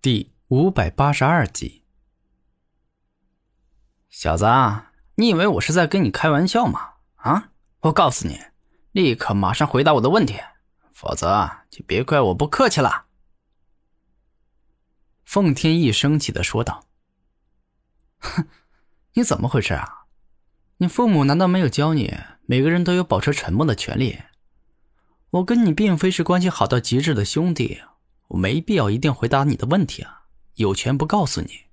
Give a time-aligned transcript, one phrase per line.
[0.00, 1.82] 第五百八十二集，
[4.08, 4.46] 小子，
[5.16, 6.92] 你以为我是在跟你开玩笑吗？
[7.16, 7.50] 啊！
[7.80, 8.38] 我告诉你，
[8.92, 10.38] 立刻马上回答我的问题，
[10.92, 13.06] 否则就别怪我不客气了。
[15.24, 16.86] 凤天翼生气的说道
[18.22, 18.46] ：“哼，
[19.14, 20.04] 你怎么回事啊？
[20.76, 24.20] 你父母难道没有教你，每个人都有保持沉默的权利？
[25.30, 27.82] 我跟你并非是关系好到极致的兄弟。”
[28.28, 31.64] 我没必要一定回答你的问题啊，有权不告诉你。”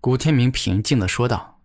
[0.00, 1.62] 古天明平静的说道。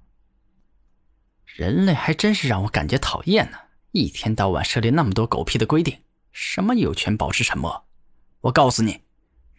[1.46, 3.58] “人类还真是让我感觉讨厌呢，
[3.92, 6.00] 一天到晚设立那么多狗屁的规定，
[6.32, 7.86] 什么有权保持沉默？
[8.42, 9.02] 我告诉你，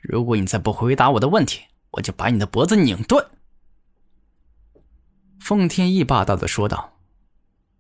[0.00, 3.28] 如果你再不回答我的问题，我就把你的脖子拧断。”
[5.40, 6.98] 奉天意霸道的说道。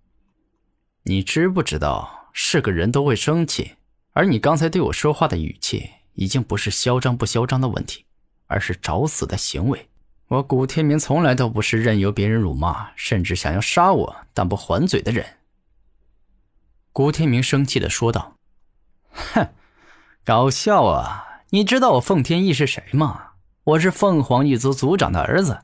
[1.04, 3.76] “你知不知道，是个人都会生气，
[4.12, 8.04] 而你刚才对我说话的语气。”已经不是嚣张不嚣张的问题，
[8.46, 9.88] 而是找死的行为。
[10.28, 15.24] 我古天明从来都不是任由别人辱骂，甚至想要杀我但不还嘴的人。
[16.92, 18.34] 古天明生气的说道
[19.10, 19.48] ：“哼，
[20.22, 21.40] 搞笑啊！
[21.52, 23.30] 你知道我奉天意是谁吗？
[23.64, 25.62] 我是凤凰一族族长的儿子，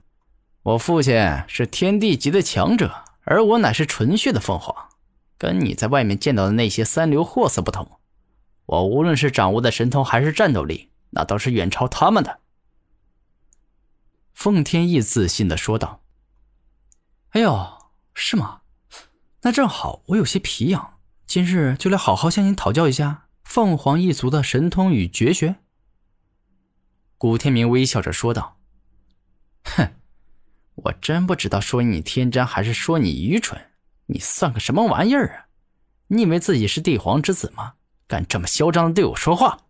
[0.62, 4.74] 我父亲是天地级的强者，而我乃是纯血的凤凰，
[5.36, 7.86] 跟你在外面见到的那些三流货色不同。”
[8.66, 12.40] 我无论是掌握的神通还是战斗力，那都是远超他们的。”
[14.34, 16.02] 奉天意自信的说道。
[17.30, 17.78] “哎呦，
[18.12, 18.60] 是吗？
[19.42, 25.56] 那正好，我有些皮痒，今日就来好好向你讨教一下凤凰一族的神通与绝学。”
[27.18, 28.58] 古天明微笑着说道。
[29.64, 29.94] “哼，
[30.74, 33.70] 我真不知道说你天真还是说你愚蠢。
[34.06, 35.46] 你算个什么玩意儿啊？
[36.08, 37.74] 你以为自己是帝皇之子吗？”
[38.08, 39.62] 敢这么嚣张的对我说话？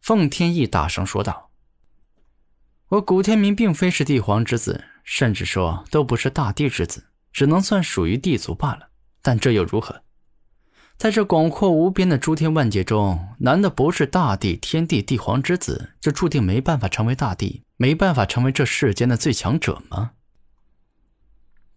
[0.00, 1.50] 奉天意大声说道
[2.88, 8.90] ：“我古天明并非是帝皇之子，甚至说都不是大帝之子，只能算属于帝族罢了。
[9.22, 10.02] 但这又如何？
[10.98, 20.12] 在这广阔无边的诸天万界中，难道不是大帝、天帝、帝皇之子，就注定没办法成为大帝，没办法成为这世间的最强者吗？”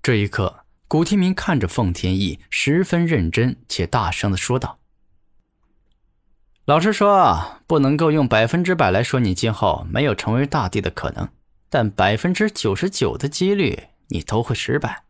[0.03, 0.64] 这一刻。
[0.87, 4.77] 古天明看着凤天翼，十分认真且大声的说道
[6.65, 11.27] ：“老实说，不能够用百分之百来说你今后没有成为大帝的可能，
[11.71, 15.05] 但百分之九十九的几率你都会失败。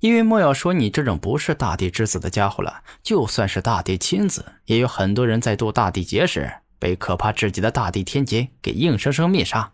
[0.00, 9.72] 因为莫要说你这种不是大帝之子的家伙了，就算是大帝亲子，也有很多人在渡大帝劫时被可怕至极的大帝天劫给硬生生灭杀。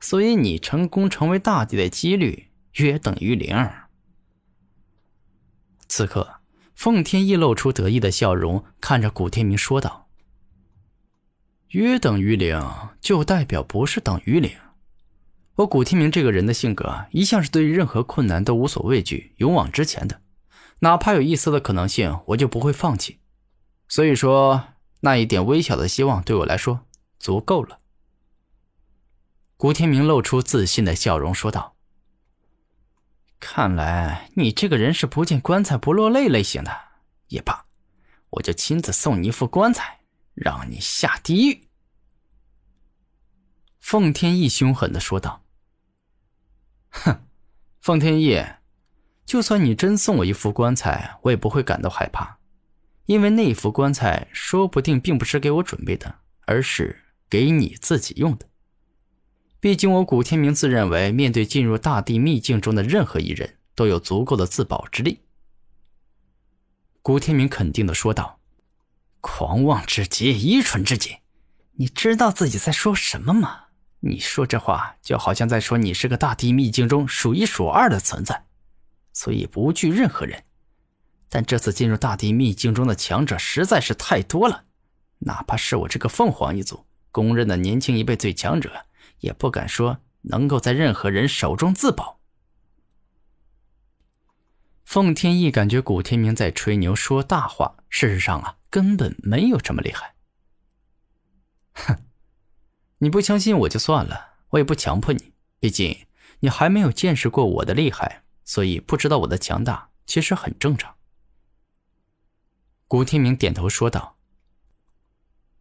[0.00, 3.54] 所以你成功成为大帝的几率约等于零。”
[5.94, 6.36] 此刻，
[6.74, 10.08] 奉天意露出得意的笑容，看着古天明说道
[11.68, 12.66] ：“约等于零，
[12.98, 14.50] 就代表不是等于零。
[15.56, 20.22] 我古天明这个人的性格，一向是对于任何困难都无所畏惧、勇往直前的，
[20.78, 23.18] 哪怕有一丝的可能性，我就不会放弃。
[23.86, 24.68] 所以说，
[25.00, 26.86] 那一点微小的希望，对我来说
[27.18, 27.76] 足够了。”
[29.58, 31.71] 古天明露出自信的笑容说道。
[33.44, 36.70] 看来你这个人是不见棺材不落泪类型的，
[37.26, 37.66] 也罢，
[38.30, 39.98] 我就亲自送你一副棺材，
[40.32, 41.68] 让你下地狱。”
[43.80, 45.44] 奉天意凶狠的说道。
[46.90, 47.26] “哼，
[47.80, 48.40] 奉天意，
[49.26, 52.38] 就算你真送我一副棺材，我也不会感到害怕，
[53.06, 58.48] 因为那副棺材说不定并不是给我准备的，而是给你自己用的。”
[59.62, 65.20] 毕竟，我古天明自认为，面对进入大地秘境中的任何一人，都有足够的自保之力。
[67.00, 68.40] 古天明肯定的说道
[69.22, 71.18] ：“狂妄至极，愚蠢至极，
[71.74, 73.66] 你知道自己在说什么吗？
[74.00, 78.46] 你说这话，就好像在说你是个大地秘境中数一数二的存在，
[79.12, 80.42] 所以不惧任何人。
[81.28, 84.64] 但这次进入大地秘境中的强者实在是太多了，
[85.20, 88.86] 哪怕是我这个凤凰一族公认的年轻一辈最强者。”
[89.22, 92.20] 也不敢说能够在任何人手中自保。
[94.84, 100.14] 奉天意感觉古天明在吹牛说大话，事实上啊，根本没有这么厉害。
[101.72, 101.96] 哼，
[102.98, 105.32] 你不相信我就算了，我也不强迫你。
[105.58, 106.06] 毕竟
[106.40, 110.96] 你还没有见识过我的厉害，所以不知道我的强大，其实很正常。
[112.86, 114.18] 古天明点头说道：“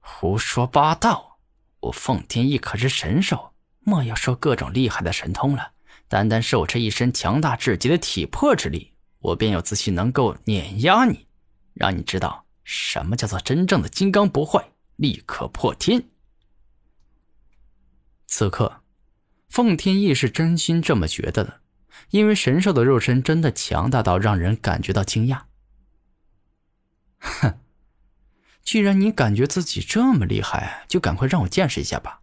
[0.01, 1.39] 胡说八道，
[1.79, 3.49] 我奉天意可是神兽。”
[3.83, 5.73] 莫要说各种厉害的神通了，
[6.07, 11.27] 单单是我这一身强大至极的体魄之力，我便有自信能够碾压你，
[11.73, 16.03] 让你知道什么叫做真正的金刚不坏，力可破天。
[18.27, 18.83] 此刻，
[19.49, 21.61] 奉天意是真心这么觉得的，
[22.11, 25.41] 因为神兽的肉身真的强大到让人感觉到惊讶。
[27.19, 27.59] 哼，
[28.63, 32.20] 既然你感觉自己这么厉害，就赶快让我见识一下吧。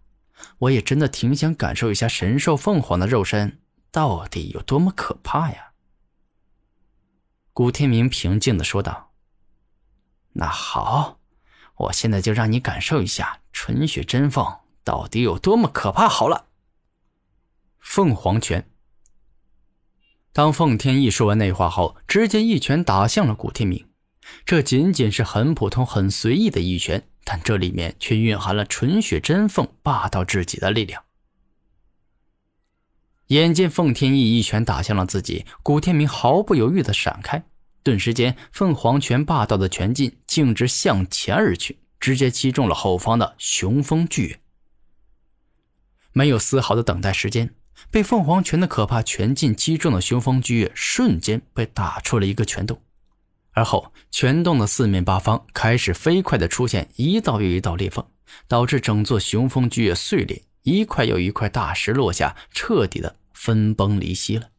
[0.58, 3.60] 我也真的挺想感受一下神兽凤凰的肉身
[3.90, 5.72] 到底有多么可怕呀。
[7.52, 9.12] 古天明平静的说道
[10.34, 11.20] ：“那好，
[11.76, 14.44] 我现在就让你感受一下纯血真凤
[14.82, 16.46] 到底有多么可怕。”好了，
[17.78, 18.70] 凤凰拳。
[20.32, 23.88] 当奉天翼说完那话后，直接一拳打向了古天明。
[24.44, 27.08] 这仅仅是很普通、很随意的一拳。
[27.24, 31.04] 但这里面却蕴含了纯血真凤霸道至极的力量。
[33.28, 37.44] 眼见凤天翼一拳打向了自己，古天明毫不犹豫的闪开，
[37.82, 44.40] 顿时间，凤凰拳霸道的拳劲径直向前而去，直接击中了后方的雄风巨月。
[46.12, 47.54] 没有丝毫的等待时间，
[47.90, 52.80] 被凤凰拳的可怕拳劲击中的雄风巨月瞬间被打出了一个拳洞。
[53.58, 58.06] 而后，泉洞的四面八方开始飞快地出现一道又一道裂缝，
[58.46, 64.50] 导致整座雄风巨岳碎裂，一块又一块大石落下，彻底的分崩离析了。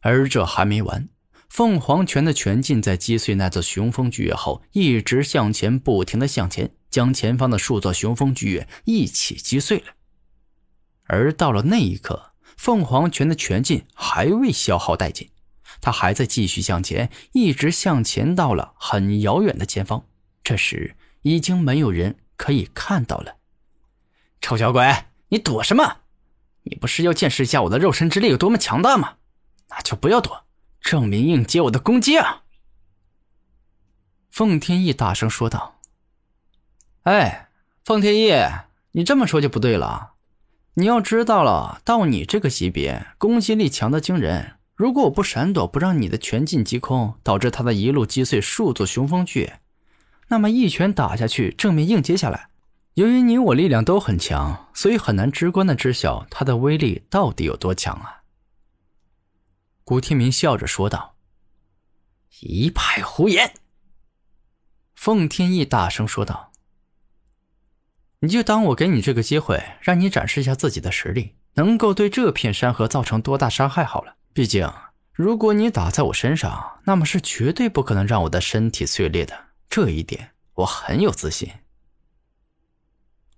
[0.00, 1.08] 而这还没完，
[1.48, 9.94] 凤凰拳的拳劲在击碎那座雄风巨岳后，一直向前，不停的向前，将前方的数座雄风巨岳一起击碎了。
[11.04, 15.30] 而到了那一刻，凤凰拳的拳劲还未消耗殆尽。
[15.80, 20.04] 他还在继续向前，一直向前到了很遥远的前方。
[20.42, 23.36] 这时已经没有人可以看到了。
[24.40, 25.98] 臭小鬼，你躲什么？
[26.62, 29.16] 你不是要见识一下我的肉身之力有多么强大吗？
[29.68, 30.44] 那就不要躲，
[30.80, 32.42] 正面应接我的攻击啊！
[34.30, 35.80] 凤天翼大声说道
[37.02, 37.48] ：“哎，
[37.84, 38.32] 凤天翼，
[38.92, 40.14] 你这么说就不对了。
[40.74, 49.54] 你要知道了，到你这个级别，攻击力强的惊人。”如果我不闪躲，不让你的拳劲击空，导致他的一路击碎数座雄风巨，
[50.28, 52.50] 那么一拳打下去，正面硬接下来。
[52.92, 58.22] 由于你我力量都很强，所以很难直观的知晓他的威力到底有多强啊。
[59.82, 61.16] 古天明笑着说道
[62.40, 63.54] ：“一派胡言。”
[64.94, 66.52] 凤天翼大声说道
[68.20, 73.82] ：“你就当我给你这个机会，让你展示一下自己的实力，能够对这片山河造成多大伤害？
[73.82, 74.70] 好了。”毕竟，
[75.14, 79.46] 如果你打在我身上，那么是绝对不可能让我的身体碎裂的。
[79.66, 81.50] 这一点我很有自信。”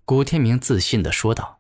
[0.04, 1.57] 古天明自信的说道。